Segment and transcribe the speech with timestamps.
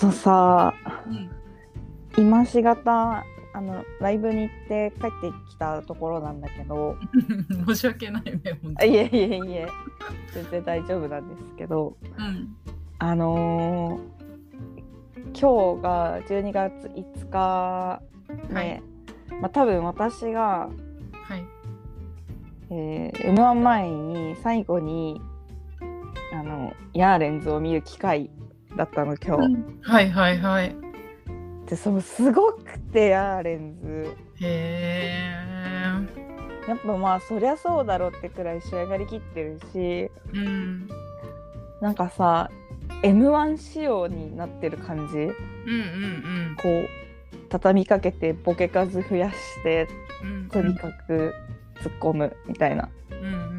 [0.00, 0.74] とさ
[1.06, 1.30] うん。
[2.16, 6.96] 今しがたあのライブに行って帰ってきたところなんだけど。
[7.66, 9.68] 申し訳ないね、本当あいえいえいえ
[10.32, 11.96] 全然大丈夫なんですけど。
[12.16, 12.56] うん。
[12.98, 14.18] あのー
[15.40, 18.02] 今日が12月5日
[18.50, 18.82] ね、はい。
[19.40, 20.68] まあ、多分私が、
[21.12, 21.44] はい。
[22.70, 25.20] えー、m 1前に最後に
[26.32, 28.30] あのヤーレンズを見る機会
[28.76, 29.56] だったの今日。
[29.82, 30.76] はいはいはい。
[31.66, 35.22] でそのすごくてヤーレンズへ
[36.66, 36.68] え。
[36.68, 40.88] やっぱまあそりゃそうだろうってくらい仕上がりきってるしうん。
[41.80, 42.50] なんかさ
[43.02, 45.18] m 1仕様になってる感じ？
[45.18, 46.88] うんうんこう
[47.48, 49.88] 畳みかけてボケ数増やして
[50.22, 50.28] うん。
[50.28, 50.48] うん。
[50.48, 51.34] とにかく
[51.82, 53.58] 突っ込むみたいな、うんうん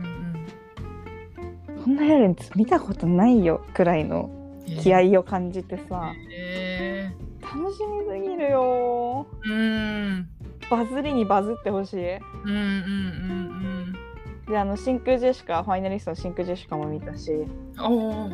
[1.84, 4.39] こんなヤーレンズ見たことないよくらいのうん。
[4.78, 7.12] 気合を感じてさへえ。
[7.42, 10.30] 楽しみすぎるようん。
[10.70, 13.96] バズりにバズってほしいうんうんうん
[14.48, 17.48] であの真空ジェシカファイナリストの真空ジェシカも見たしうん。
[17.82, 18.30] おお。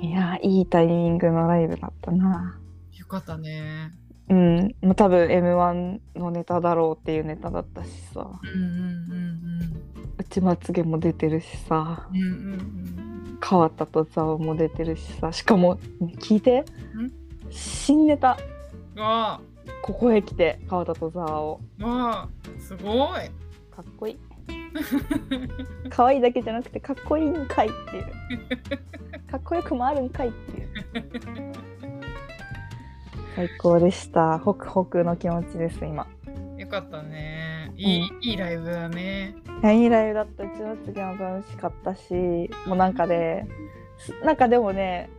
[0.00, 2.58] いやいいタイミングのライブだったな
[2.92, 3.92] よかったね。
[4.28, 9.82] うんもう多分 m 1のネタだろうっていうネタだったしさうんうんうん
[10.18, 12.18] 内まつげも出てるしさうん。
[12.18, 13.01] うんうん
[13.42, 13.48] うん。
[13.48, 15.78] 川田とザオも出てるしさしかも
[16.20, 16.64] 聞いて。
[17.50, 18.38] 新ネタ。
[18.96, 19.40] わ
[19.82, 23.30] ここへ来て川田とザオあ、わあ、すごい。
[23.70, 24.18] かっこいい。
[25.90, 28.04] 可愛いだけじゃなくてかっこいいんかいっていう。
[29.30, 30.68] かっこよくもあるんかいっていう。
[33.34, 34.38] 最高でした。
[34.38, 36.06] ホクホクの気持ちです今。
[36.58, 37.41] よかったね。
[37.82, 39.34] いい、いいライブだね。
[39.62, 40.44] いやいいライブだった。
[40.44, 42.14] うちの次も楽しかったし
[42.66, 43.48] もうなんかね
[43.98, 45.10] すなんかでもね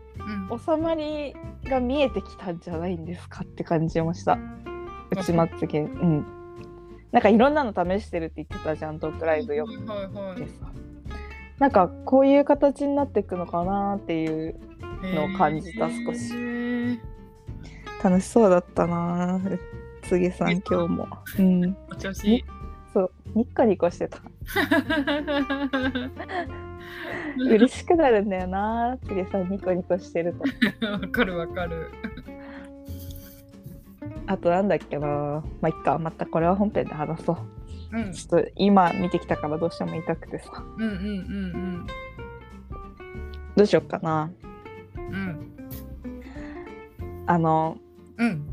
[0.50, 0.60] うん。
[0.60, 4.38] 収まりが見えてきたんじゃないんですかって感じもした。
[5.12, 6.26] うちまつげうん。
[7.12, 9.66] なんかいろんなの試してるって言ってたじゃんトークライブよ。
[9.66, 10.36] くはいはい。
[10.38, 10.72] でさ
[11.60, 14.56] なんかこういう形になっていくのかなっていう
[15.16, 17.00] のを感じた少し。
[18.04, 19.40] 楽しそうだったな
[20.14, 21.08] つげさん今日も。
[21.40, 21.76] うん。
[21.92, 22.46] お調子？
[22.94, 24.20] そうニッコニコしてた。
[27.40, 30.44] 嬉しくなるんだよなつげさんニコニコしてると。
[30.86, 31.90] わかるわかる。
[34.28, 35.98] あとなんだっけなまあいっか。
[35.98, 37.34] またこれは本編で話そ
[37.92, 37.98] う。
[37.98, 38.12] うん。
[38.14, 40.64] ちょっと今見てきたからどうしても言いたくてさ。
[40.78, 41.88] うんうんうん
[43.56, 44.30] どうしよっかな。
[44.96, 45.56] うんうん。
[47.26, 47.80] あの
[48.20, 48.53] うん。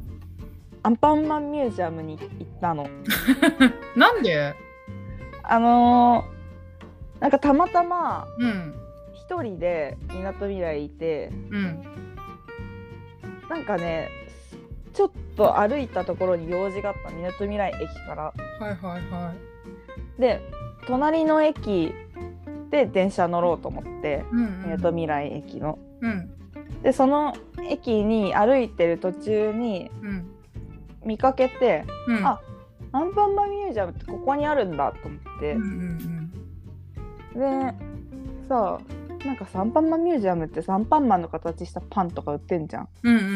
[0.83, 2.29] アンパンマンミュージアムに行っ
[2.61, 2.87] たの。
[3.97, 4.55] なんで？
[5.43, 8.75] あのーなんかたまたまうん。
[9.15, 11.83] 一人でみなとみらいいてうん。
[13.51, 14.09] なんかね
[14.95, 17.11] ちょっと歩いたところに用事があった。
[17.11, 18.23] みなとみらい駅から。
[18.25, 18.33] は
[18.71, 19.33] いはいは
[20.19, 20.21] い。
[20.21, 20.41] で
[20.87, 21.93] 隣の駅
[22.71, 25.79] で電車乗ろうと思ってうんみなとみらい駅の。
[26.01, 26.31] うん。
[26.83, 27.35] でその
[27.69, 30.30] 駅に歩いてる途中にうん
[31.05, 32.27] 見かけてうん。
[32.27, 32.41] あ
[32.93, 35.53] アンパンマンミュージアムってここにあるんだと思って。
[35.53, 36.31] うんうん
[37.33, 37.75] で
[38.49, 38.81] さ
[39.25, 42.89] なんかさアンパンマンミュージアムってさアンパンマンの形したパンとか売ってんじゃん。
[43.03, 43.27] うんうんう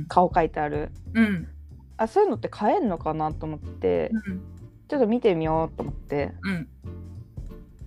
[0.00, 0.90] ん顔描いてある。
[1.14, 1.24] うん。
[1.24, 1.48] うん
[2.00, 4.40] あそういうのって買えんのかなと思ってうん。
[4.88, 6.32] ちょっと見てみようと思って。
[6.42, 6.68] うん。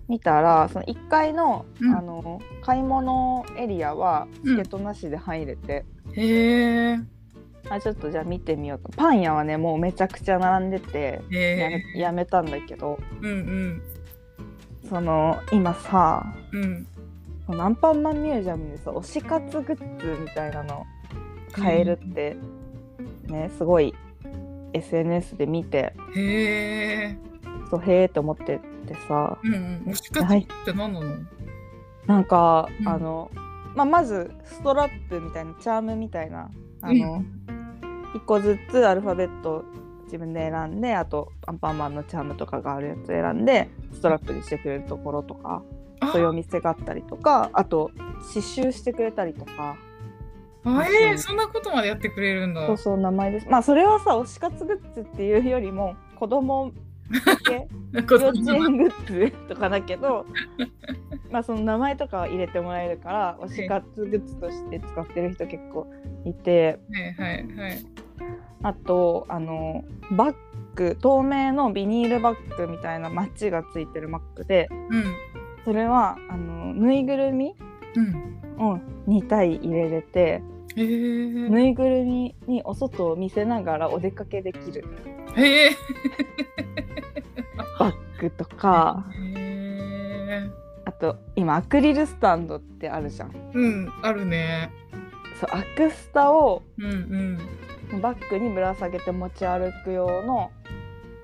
[0.08, 1.96] 見たらその1階の,、うん。
[1.96, 4.56] あの買い物エリアはうん。
[4.56, 5.84] チケットなしで入れて、
[6.14, 6.98] へえ
[7.74, 8.90] あちょっとじゃあ見てみようと。
[8.96, 12.98] パン屋はねもうめちゃくちゃ並んでてやへめやめたんだけど。
[13.22, 13.82] えうんうん。
[14.88, 16.86] その今さうん。
[17.46, 20.84] そのアンパンマンミュージアムでさ推し活グッズみたいなの
[21.52, 22.36] 買えるって、
[23.26, 23.94] ねすごい
[24.72, 27.16] SNS で見てへえ
[27.70, 29.38] そうへえって思っててさ。
[29.42, 29.82] うんうん。
[29.86, 31.16] 推し活はいって何なの？
[32.06, 32.88] なんか、うん。
[32.88, 33.30] あの、
[33.74, 36.50] まあ、まずストラップみたいなチャームみたいな
[36.82, 37.24] あの、
[38.14, 39.64] 1個ずつアルファベット
[40.04, 45.62] 自分で選んであとアンパンマンのチャームとかがあるやつ選んでストラップにしてくれるところとか
[46.00, 46.12] あ。
[46.12, 47.90] そういうお店があったりとかあと
[48.34, 49.76] 刺繍してくれたりとか。
[50.64, 52.64] あえー、そんなことまでやってくれるんだ。
[52.68, 53.48] そうそう名前です。
[53.48, 57.68] まあそれはさ推し活グッズっていうよりも子供向け
[58.06, 60.24] 子幼供稚園グッズとかだけど
[61.32, 65.86] まあその名前とかは入れてもらえるから推し活グッズとして使ってる人結構
[66.24, 66.78] いて。
[66.92, 67.91] はいはいはい
[68.62, 70.34] あとあのバッ
[70.74, 75.04] グ透明のビニールバッグみたいなマッチがついてるバッグでうん
[75.64, 77.54] それはあのぬいぐるみ
[77.96, 78.78] うんを
[79.08, 80.42] 2体入れれて
[80.76, 80.84] へえ。
[81.48, 84.84] ぬいぐるみにお外を見せながらお出かけできる
[85.36, 85.70] へえ。
[87.78, 90.50] バッグとかへえ。
[90.84, 94.70] あと今アクリルスタンドってあるじゃんうん、あるね。
[95.40, 97.38] そうアクスタをうんうん。
[98.00, 100.50] バッグにぶら下げて持ち歩く用の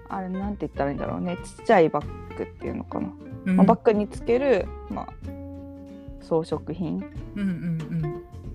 [0.08, 1.36] あれなんて言ったらいいんだろうね。
[1.44, 3.12] ちっちゃいバッグっていうのかな、
[3.46, 3.56] うん。
[3.56, 5.08] まあバッグにつける、まあ、
[6.20, 7.04] 装飾品。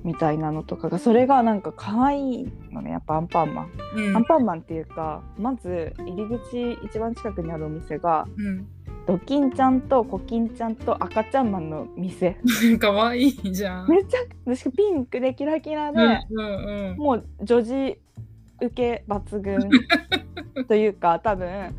[0.03, 2.91] みたいなのとかがそれがなんか可愛いのね。
[2.91, 4.07] やっぱアンパンマン、うん。
[4.09, 4.17] うん。
[4.17, 8.67] アンパンマンっていうかまず入り口一番近くにあるお店がうん。
[9.05, 12.37] ドキンちゃんとコキンちゃんと赤ちゃんマンの店
[12.79, 13.89] かわいいじゃん。
[13.89, 17.97] めちゃくちゃピンクでキラキラで、うんうんもう女児
[18.61, 19.69] 受け抜群
[20.67, 21.75] というか多分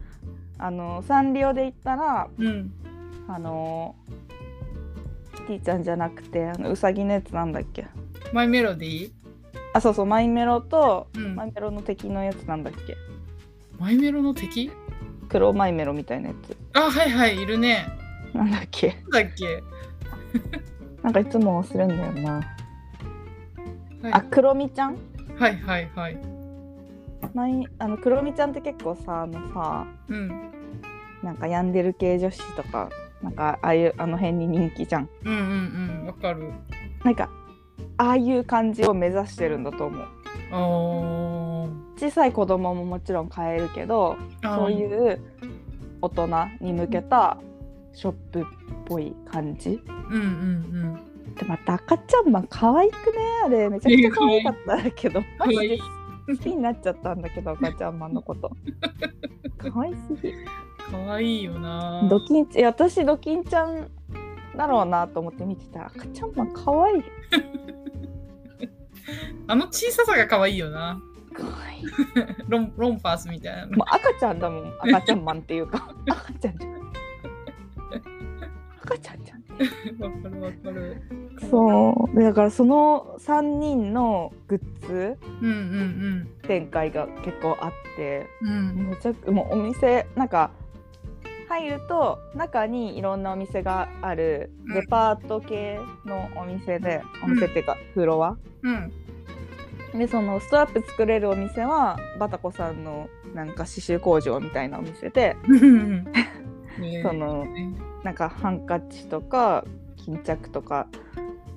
[0.58, 2.46] あのサンリオで言ったらうん。
[2.46, 2.72] うん。
[3.26, 3.94] あの
[5.34, 7.86] キティちゃんじゃなくてあのウサギのやつなんだっけ
[8.32, 9.12] マイメロディー？
[9.72, 12.96] あそうそうマイメロと、うんマイメロの敵のやつなんだっけ
[13.78, 14.70] マイメロの敵？
[15.34, 17.88] 黒マイメロみたいなやつあ、はいはい、いるね。
[18.32, 18.96] なんだっけ？
[19.10, 19.62] なんだっけ？
[21.02, 22.40] なんかいつも忘れんだよなは
[24.10, 24.96] いあクロミちゃん？
[25.36, 26.18] はいはいはい。
[27.34, 30.28] マイあのクロミちゃんって結構さあのさうん。
[31.24, 32.88] なんか病んでる系女子とか
[33.20, 35.38] なんかああいうあの辺に人気じゃんうんうん
[36.00, 36.06] うん。
[36.06, 36.52] わかる。
[37.02, 37.28] なんか
[37.96, 40.06] ああいう感じを目指してるんだと思う
[40.50, 44.16] 小さい子供ももちろん買えるけど。
[44.42, 45.20] そういう
[46.02, 46.28] 大人
[46.60, 47.38] に向けた
[47.94, 48.44] ショップっ
[48.84, 49.80] ぽい感じ。
[50.10, 51.00] うんうん
[51.34, 52.96] でまた赤ちゃんマン可愛くね？
[53.46, 55.22] あれめちゃくちゃ可愛かったけど。
[55.38, 55.78] マジで
[56.26, 58.50] 好きになっちゃったんだけど赤ちゃんマンのこと。
[59.58, 60.28] 可愛すぎ。
[60.28, 60.44] うん。
[60.92, 62.06] かわいいよな。
[62.08, 63.88] ドキン私ドキンちゃん
[64.56, 67.02] だろうなと思って見てたら赤ちゃんマン可愛い
[69.46, 71.00] あの小ささがかわいいよな。
[71.34, 71.84] 可愛い
[72.48, 73.76] ロンロンパースみたいなの。
[73.76, 76.74] もう赤ちゃんだもん赤ちゃんマンっていうか 赤ちゃんじゃん
[78.82, 79.40] 赤ちゃんじゃん
[80.00, 81.02] わかるわかる。
[81.50, 88.48] そうだからその3人のグッズうんうん展開が結構あってうん。
[88.48, 88.90] うん。
[88.90, 90.50] めちゃくもうお店なんか
[91.48, 98.92] 入ると中にいろんなお店があるうんデパート系のお店で、お店っていうかフロアうん。
[99.94, 105.36] でそのストラップ作れるお店はバタコさんのなんか刺繍工場みたいなお店で、
[106.78, 107.46] ねその
[108.02, 109.64] なんかハンカチとか
[109.96, 110.88] 巾着とか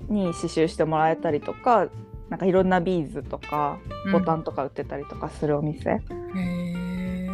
[0.07, 1.88] に刺繍してもらえたりとか
[2.30, 3.80] なんかいろんなビーズとか
[4.12, 6.01] ボタンとか売ってたりとかするお店、へ
[6.36, 7.28] え。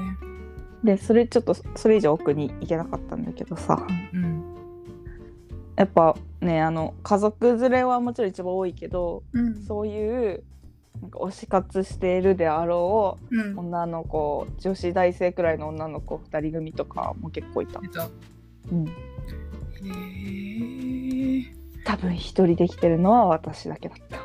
[0.84, 4.44] でそれちょっとそれ以上奥に行けなかったんだけどさうん。
[5.76, 9.64] やっぱねあの家族連れはもちろん一番多いけどうん。
[9.64, 10.44] そういう
[11.04, 13.60] なんか推し活しているであろうんう。
[13.60, 18.08] 女の子女子大生くらいの女の子2人組とかも結構いた、出た。
[18.72, 18.92] うん、へ
[21.42, 21.54] え。
[21.84, 24.18] 多分一人できてるのは私だけだった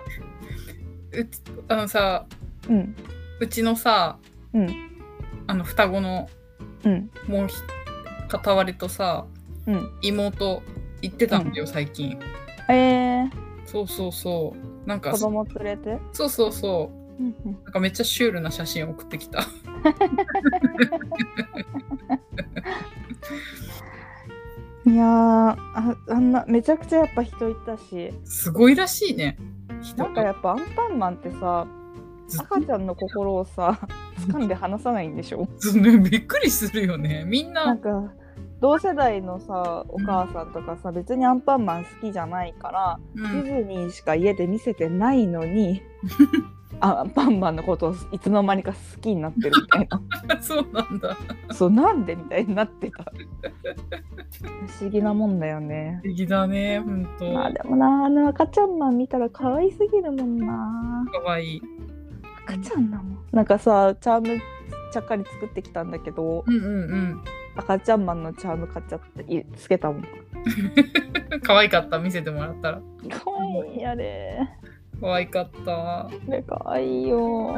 [1.18, 2.26] うちあのさ、
[2.68, 2.94] うん
[3.40, 4.18] うちのさ、
[4.54, 4.68] うん
[5.48, 6.28] あの双子の
[6.84, 7.54] うんもうひ
[8.28, 9.26] 片割れとさ、
[9.66, 10.62] うん妹
[11.02, 12.16] 行ってたんだよ、最近。
[12.68, 13.30] えー、
[13.66, 14.77] そうそうそう。
[14.88, 16.90] なんか子、供連れて、そうそうそ
[17.20, 17.22] う。
[17.22, 19.40] うんうんなんかめっちゃシュールな写真送ってきた。
[24.86, 29.36] いやーああんなめちゃくちゃやっぱ人いたしすごいらしいね。
[29.82, 31.66] 人なんかやっぱアンパンマンってさ
[32.38, 33.78] 赤ちゃんの心をさ
[34.28, 35.46] 掴んで離さないんでしょ？
[36.10, 37.24] びっくりするよね。
[37.26, 38.12] みんななんか
[38.60, 45.82] 同世代のさお母さんとかさ別にアンパンマン好きじゃないから、うんディズニーしか家で見せてないのに
[46.80, 49.88] あアンパンマンのことをいつの間にか好きになってるみたい
[50.28, 51.16] な そうなんだ。
[51.52, 57.32] そうなんでみたいになってた不思議なもんだよね素敵だね、ほんと。
[57.32, 61.62] まあでもなあの赤ちゃんマン見たら可愛すぎるもんなかわいい。
[62.46, 64.40] 赤ちゃんだもんなんかさチャーム
[64.92, 67.20] ちゃっかり作ってきたんだけどうんうんうん。
[67.58, 70.04] 赤ちゃんマンのチャーム買っちゃっていつけたもん
[71.42, 72.80] 可愛かった、見せてもらったら。
[73.10, 73.24] 可
[73.66, 74.48] 愛いあれ
[75.00, 76.00] 可愛かった。
[76.06, 77.54] あれ可愛いよ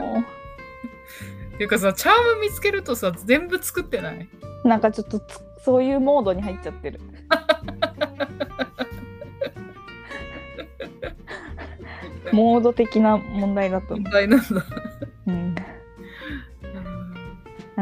[1.58, 4.28] ていうかさ、チャーム見つけるとさ、全部作ってない？
[4.64, 7.00] なんかちょっとつそういうモードに入っちゃってる
[12.32, 14.46] モード的な問題だと思問題なんだ。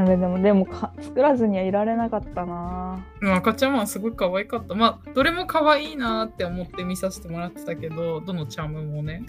[0.09, 4.75] れでもでもか作らずにはいられなかったなうん赤ちゃんはすごい可愛かった。
[4.75, 9.25] まあ、どれも可愛いなって思って見させてもらってたけど、どのチャームもね。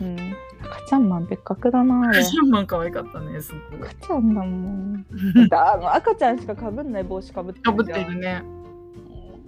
[0.00, 0.16] うん。
[0.62, 2.22] 赤ちゃんマン別格だな、あれ。
[2.24, 3.88] シャンマン可愛かったね、すごい。
[3.88, 5.06] 赤ちゃんだもん。
[5.48, 8.42] だあの赤ちゃんしかかぶんない帽子かぶってかぶってるね。
[8.44, 8.64] うん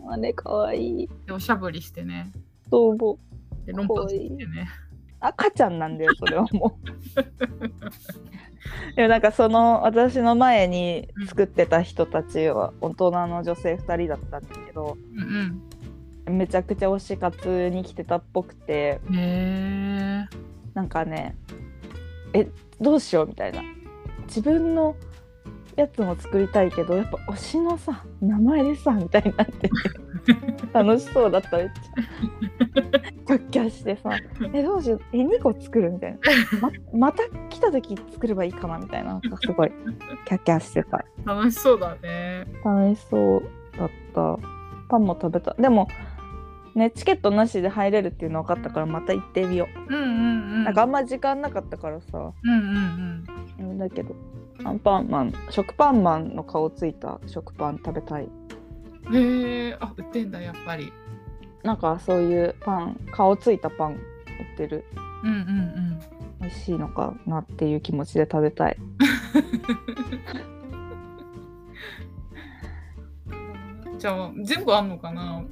[0.09, 2.31] あれかわいおしゃぶりしてね。
[2.71, 3.19] そうぼ
[3.65, 4.69] で、ロンパつけてね。
[5.21, 6.87] 赤ちゃんなんだよ、それはもう。
[8.97, 19.01] でもなんかその私の前に作ってた人たちは大人の女性2人だったんだけどうんめちゃくちゃ推し活に来てたっぽくて。
[20.75, 21.35] なんかね
[22.35, 22.47] え
[22.83, 23.63] どうしようみたいな
[24.27, 24.95] 自分の
[25.75, 29.71] やつも作りたいけどやっぱ推しのさ名前でさみたいになってて
[30.75, 34.11] 楽しそうだっためっちゃキャッキャしてさ
[34.53, 36.19] えどうしようえ2個作るみたいな
[36.61, 39.73] ままた来た時作ればいいかなみたいななんかすごい
[40.27, 42.47] キャッキャしてた楽しそうだね。
[42.65, 43.43] 楽しそう
[43.77, 44.39] だった
[44.89, 45.89] パンも食べたでも
[46.75, 50.13] ねチケットなしで入れるっていうの分かったからまた行ってみよう、うんうんう
[50.59, 50.65] ん。
[50.65, 53.25] なんかあんま時間なかったからさうんうん
[53.59, 54.15] うんだけど
[54.65, 58.29] アンパンマン食パンマンの顔ついた食パン食べたい
[59.09, 59.17] うん。
[59.17, 59.77] へえ。
[59.81, 60.93] あ、売ってんだ、やっぱり。
[61.67, 64.85] なんかそういうパン顔ついたパン売ってる
[65.25, 66.01] うんうん
[66.41, 68.77] 美味しいのかなっていう気持ちで食べたい
[73.93, 73.99] うん。
[73.99, 75.43] じゃあ、全部あんのかな？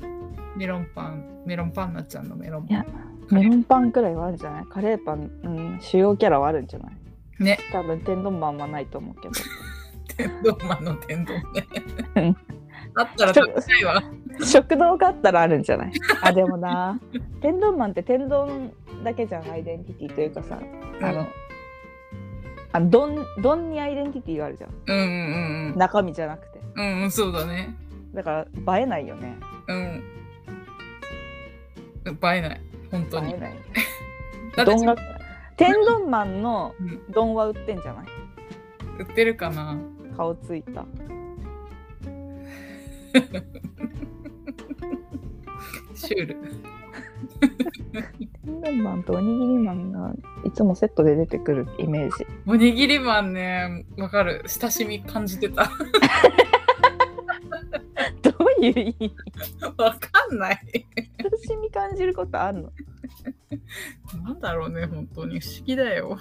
[0.57, 2.87] メロンパン、メロンパンなっちゃんのメロンパいや
[3.31, 4.67] メロンパンくらいはあるんじゃない？
[4.67, 6.93] カレーパン、うん、主要キャラはあるんじゃない？
[7.41, 7.45] ン。
[7.45, 7.59] ね。
[7.73, 9.35] 多分天丼マンはないと思うけど
[10.17, 11.67] 天丼マンの天丼ね
[12.17, 12.37] うん。
[12.97, 14.03] あったら食べたいわ。
[14.45, 15.93] 食堂があったらあるんじゃない？
[16.23, 16.99] あでもな
[17.41, 18.73] 天丼マンって天丼
[19.03, 20.59] だけじゃんアイデンティティというかさ
[21.03, 21.27] あの、
[22.73, 27.03] あの丼丼にアイデンティティがあるじゃんうんうんうん中身じゃなくてうん。
[27.03, 27.75] うん、そうだね。
[28.15, 29.37] だから映えないよね
[29.69, 29.77] うん。
[32.07, 32.61] 映えない。
[32.91, 33.33] 本当に。
[33.33, 33.55] 映えない
[34.65, 34.97] 丼 が
[35.57, 38.07] 天丼マンのうん丼は売ってんじゃない？
[38.99, 39.77] 売ってるかな？
[40.17, 40.85] 顔ついた
[45.95, 46.37] シュール。
[48.45, 50.13] 天丼マンとおにぎりマンが
[50.45, 54.45] いつもセットで出てくるイメージおにぎりマンね、わかる。
[54.47, 55.71] 親しみ感じてた。
[58.23, 58.31] ど
[58.61, 59.15] ういう意味？
[59.77, 60.61] わかんない。
[61.21, 62.73] 親しみ感じることあんの？
[64.25, 66.19] なんだろうね、本当に不思議だよ。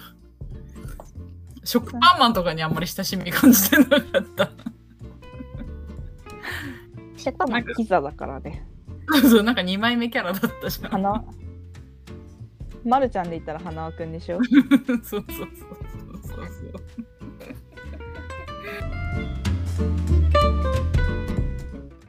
[1.64, 4.02] 食パンマンとかにあんまり親しみ感じてなかっ
[4.36, 4.50] た。
[7.24, 8.66] シェタマンピザだからね
[9.08, 10.90] そうそう、なんか2枚目キャラだったじゃん。
[10.90, 11.24] 花？
[12.84, 14.38] まるちゃんで言ったら花輪くんでしょ？
[14.44, 14.64] そう
[15.02, 15.50] そうそうそうそう
[16.22, 17.06] そう。